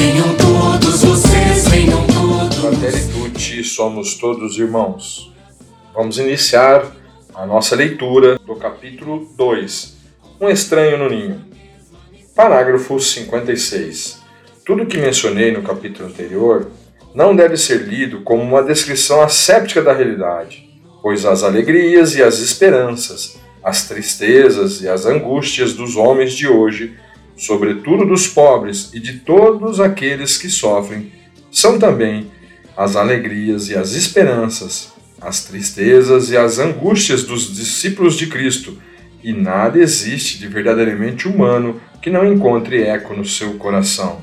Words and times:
Venham 0.00 0.34
todos 0.34 1.04
vocês, 1.04 1.68
venham 1.68 2.06
todos. 2.06 2.56
Fratelli 2.56 3.12
tutti, 3.12 3.62
somos 3.62 4.14
todos 4.14 4.56
irmãos. 4.56 5.30
Vamos 5.94 6.16
iniciar 6.16 6.90
a 7.34 7.44
nossa 7.44 7.76
leitura 7.76 8.38
do 8.38 8.56
capítulo 8.56 9.28
2, 9.36 9.96
Um 10.40 10.48
Estranho 10.48 10.96
no 10.96 11.10
Ninho. 11.10 11.44
Parágrafo 12.34 12.98
56. 12.98 14.22
Tudo 14.64 14.86
que 14.86 14.96
mencionei 14.96 15.52
no 15.52 15.60
capítulo 15.60 16.08
anterior 16.08 16.70
não 17.14 17.36
deve 17.36 17.58
ser 17.58 17.82
lido 17.82 18.22
como 18.22 18.42
uma 18.42 18.62
descrição 18.62 19.20
asséptica 19.20 19.82
da 19.82 19.92
realidade, 19.92 20.66
pois 21.02 21.26
as 21.26 21.42
alegrias 21.42 22.14
e 22.16 22.22
as 22.22 22.38
esperanças, 22.38 23.38
as 23.62 23.86
tristezas 23.86 24.80
e 24.80 24.88
as 24.88 25.04
angústias 25.04 25.74
dos 25.74 25.94
homens 25.94 26.32
de 26.32 26.48
hoje, 26.48 26.96
sobretudo 27.40 28.04
dos 28.04 28.28
pobres 28.28 28.90
e 28.92 29.00
de 29.00 29.20
todos 29.20 29.80
aqueles 29.80 30.36
que 30.36 30.48
sofrem, 30.48 31.12
são 31.50 31.78
também 31.78 32.30
as 32.76 32.96
alegrias 32.96 33.68
e 33.68 33.74
as 33.74 33.92
esperanças, 33.92 34.92
as 35.20 35.44
tristezas 35.44 36.30
e 36.30 36.36
as 36.36 36.58
angústias 36.58 37.24
dos 37.24 37.54
discípulos 37.54 38.14
de 38.16 38.26
Cristo, 38.26 38.78
e 39.22 39.32
nada 39.32 39.78
existe 39.78 40.38
de 40.38 40.46
verdadeiramente 40.46 41.28
humano 41.28 41.80
que 42.00 42.10
não 42.10 42.30
encontre 42.30 42.82
eco 42.82 43.14
no 43.14 43.24
seu 43.24 43.54
coração 43.54 44.22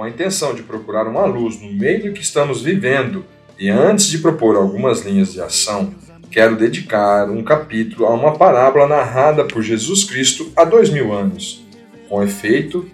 com 0.00 0.04
a 0.04 0.08
intenção 0.08 0.54
de 0.54 0.62
procurar 0.62 1.06
uma 1.06 1.26
luz 1.26 1.60
no 1.60 1.70
meio 1.74 2.04
do 2.04 2.12
que 2.14 2.22
estamos 2.22 2.62
vivendo 2.62 3.22
e 3.58 3.68
antes 3.68 4.06
de 4.06 4.16
propor 4.16 4.56
algumas 4.56 5.02
linhas 5.04 5.34
de 5.34 5.42
ação, 5.42 5.92
quero 6.30 6.56
dedicar 6.56 7.28
um 7.28 7.44
capítulo 7.44 8.06
a 8.06 8.14
uma 8.14 8.32
parábola 8.32 8.86
narrada 8.86 9.44
por 9.44 9.62
Jesus 9.62 10.04
Cristo 10.04 10.50
há 10.56 10.64
dois 10.64 10.88
mil 10.88 11.12
anos. 11.12 11.62
Com 12.10 12.24
efeito, 12.24 12.90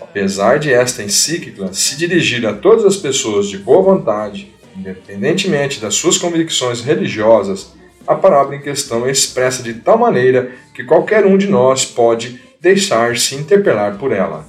apesar 0.00 0.58
de 0.58 0.72
esta 0.72 1.00
encíclica 1.00 1.72
se 1.72 1.96
dirigir 1.96 2.44
a 2.44 2.52
todas 2.52 2.84
as 2.84 2.96
pessoas 2.96 3.48
de 3.48 3.58
boa 3.58 3.80
vontade, 3.80 4.52
independentemente 4.76 5.80
das 5.80 5.94
suas 5.94 6.18
convicções 6.18 6.82
religiosas, 6.82 7.72
a 8.04 8.16
parábola 8.16 8.56
em 8.56 8.60
questão 8.60 9.06
é 9.06 9.12
expressa 9.12 9.62
de 9.62 9.74
tal 9.74 9.96
maneira 9.96 10.50
que 10.74 10.82
qualquer 10.82 11.24
um 11.24 11.38
de 11.38 11.46
nós 11.46 11.84
pode 11.84 12.40
deixar-se 12.60 13.36
interpelar 13.36 13.98
por 13.98 14.10
ela. 14.10 14.44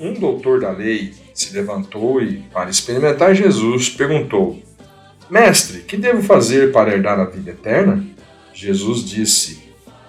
Um 0.00 0.12
doutor 0.12 0.60
da 0.60 0.72
lei 0.72 1.14
se 1.32 1.54
levantou 1.54 2.20
e, 2.20 2.38
para 2.52 2.68
experimentar 2.68 3.32
Jesus, 3.32 3.88
perguntou: 3.88 4.60
Mestre, 5.30 5.82
que 5.82 5.96
devo 5.96 6.20
fazer 6.20 6.72
para 6.72 6.92
herdar 6.92 7.20
a 7.20 7.26
vida 7.26 7.52
eterna? 7.52 8.04
Jesus 8.52 9.08
disse: 9.08 9.62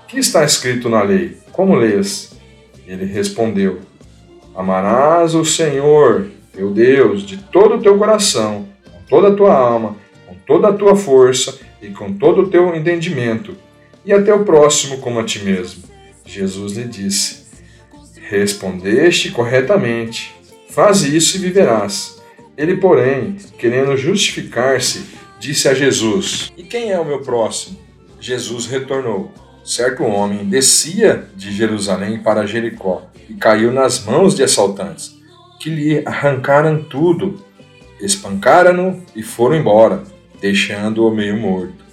Que 0.07 0.17
está 0.17 0.43
escrito 0.43 0.89
na 0.89 1.03
lei? 1.03 1.37
Como 1.51 1.75
lês? 1.75 2.33
Ele 2.87 3.05
respondeu: 3.05 3.79
Amarás 4.55 5.33
o 5.35 5.43
Senhor, 5.43 6.27
teu 6.53 6.71
Deus, 6.71 7.23
de 7.23 7.37
todo 7.37 7.75
o 7.75 7.81
teu 7.81 7.97
coração, 7.97 8.67
com 8.91 8.99
toda 9.09 9.29
a 9.29 9.35
tua 9.35 9.53
alma, 9.53 9.95
com 10.27 10.35
toda 10.45 10.69
a 10.69 10.73
tua 10.73 10.95
força 10.95 11.59
e 11.81 11.89
com 11.89 12.13
todo 12.13 12.43
o 12.43 12.49
teu 12.49 12.75
entendimento, 12.75 13.55
e 14.05 14.13
a 14.13 14.21
teu 14.21 14.43
próximo 14.43 14.99
como 14.99 15.19
a 15.19 15.23
ti 15.23 15.39
mesmo. 15.39 15.83
Jesus 16.25 16.73
lhe 16.73 16.85
disse: 16.85 17.43
Respondeste 18.29 19.31
corretamente. 19.31 20.33
Faze 20.69 21.15
isso 21.15 21.37
e 21.37 21.39
viverás. 21.39 22.21
Ele, 22.57 22.77
porém, 22.77 23.35
querendo 23.57 23.97
justificar-se, 23.97 25.03
disse 25.39 25.67
a 25.67 25.73
Jesus: 25.73 26.51
E 26.57 26.63
quem 26.63 26.91
é 26.91 26.99
o 26.99 27.05
meu 27.05 27.21
próximo? 27.21 27.77
Jesus 28.19 28.67
retornou: 28.67 29.31
Certo 29.63 30.03
homem 30.03 30.45
descia 30.45 31.25
de 31.35 31.51
Jerusalém 31.51 32.19
para 32.19 32.45
Jericó 32.45 33.03
e 33.29 33.33
caiu 33.33 33.71
nas 33.71 34.03
mãos 34.03 34.35
de 34.35 34.43
assaltantes, 34.43 35.15
que 35.59 35.69
lhe 35.69 36.03
arrancaram 36.05 36.83
tudo, 36.83 37.43
espancaram-no 38.01 39.01
e 39.15 39.23
foram 39.23 39.55
embora, 39.55 40.03
deixando-o 40.41 41.13
meio 41.13 41.37
morto. 41.37 41.83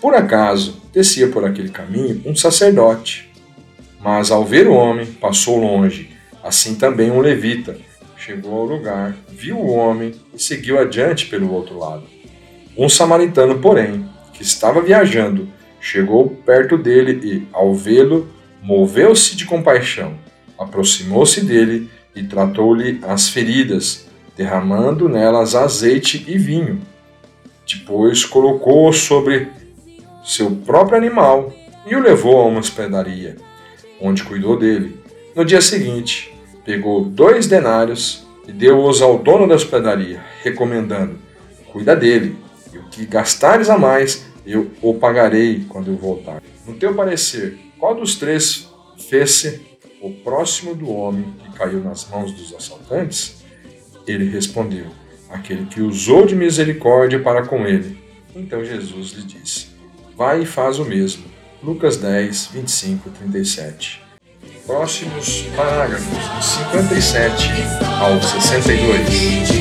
Por 0.00 0.14
acaso, 0.14 0.82
descia 0.92 1.28
por 1.28 1.44
aquele 1.44 1.70
caminho 1.70 2.22
um 2.26 2.36
sacerdote. 2.36 3.32
Mas 4.00 4.30
ao 4.30 4.44
ver 4.44 4.68
o 4.68 4.74
homem, 4.74 5.06
passou 5.06 5.58
longe, 5.58 6.10
assim 6.44 6.74
também 6.74 7.10
um 7.10 7.20
levita 7.20 7.76
chegou 8.26 8.58
ao 8.58 8.64
lugar, 8.64 9.14
viu 9.28 9.56
o 9.56 9.72
homem 9.72 10.12
e 10.34 10.42
seguiu 10.42 10.80
adiante 10.80 11.26
pelo 11.26 11.52
outro 11.52 11.78
lado. 11.78 12.02
Um 12.76 12.88
samaritano, 12.88 13.60
porém, 13.60 14.04
que 14.32 14.42
estava 14.42 14.80
viajando, 14.80 15.48
chegou 15.86 16.30
perto 16.44 16.76
dele 16.76 17.20
e, 17.22 17.46
ao 17.52 17.72
vê-lo, 17.72 18.28
moveu-se 18.60 19.36
de 19.36 19.44
compaixão, 19.44 20.18
aproximou-se 20.58 21.44
dele 21.44 21.88
e 22.12 22.24
tratou-lhe 22.24 22.98
as 23.04 23.28
feridas, 23.28 24.08
derramando 24.36 25.08
nelas 25.08 25.54
azeite 25.54 26.24
e 26.26 26.36
vinho. 26.36 26.80
Depois 27.64 28.24
colocou-o 28.24 28.92
sobre 28.92 29.48
seu 30.24 30.50
próprio 30.50 30.98
animal 30.98 31.52
e 31.86 31.94
o 31.94 32.00
levou 32.00 32.40
a 32.40 32.46
uma 32.46 32.58
hospedaria, 32.58 33.36
onde 34.00 34.24
cuidou 34.24 34.58
dele. 34.58 34.98
No 35.36 35.44
dia 35.44 35.60
seguinte, 35.60 36.34
pegou 36.64 37.04
dois 37.04 37.46
denários 37.46 38.26
e 38.48 38.50
deu-os 38.50 39.00
ao 39.00 39.20
dono 39.20 39.46
da 39.46 39.54
hospedaria, 39.54 40.20
recomendando: 40.42 41.16
Cuida 41.70 41.94
dele, 41.94 42.36
e 42.72 42.78
o 42.78 42.82
que 42.90 43.06
gastares 43.06 43.70
a 43.70 43.78
mais, 43.78 44.26
eu 44.46 44.70
o 44.80 44.94
pagarei 44.94 45.64
quando 45.68 45.90
eu 45.90 45.96
voltar. 45.96 46.42
No 46.66 46.74
teu 46.74 46.94
parecer, 46.94 47.58
qual 47.78 47.94
dos 47.94 48.16
três 48.16 48.68
fez-se 49.08 49.60
o 50.00 50.10
próximo 50.10 50.74
do 50.74 50.90
homem 50.90 51.34
que 51.42 51.52
caiu 51.52 51.80
nas 51.80 52.08
mãos 52.08 52.32
dos 52.32 52.54
assaltantes? 52.54 53.44
Ele 54.06 54.28
respondeu: 54.30 54.86
Aquele 55.28 55.66
que 55.66 55.80
usou 55.80 56.26
de 56.26 56.34
misericórdia 56.34 57.20
para 57.20 57.44
com 57.44 57.66
ele. 57.66 57.98
Então 58.34 58.64
Jesus 58.64 59.10
lhe 59.12 59.22
disse: 59.22 59.68
Vai 60.16 60.42
e 60.42 60.46
faz 60.46 60.78
o 60.78 60.84
mesmo. 60.84 61.24
Lucas 61.62 61.96
10, 61.96 62.50
25 62.52 63.10
37 63.10 64.06
próximos 64.66 65.42
parágrafos, 65.56 66.04
de 66.36 66.44
57 66.44 67.48
ao 68.00 68.20
62. 68.20 69.55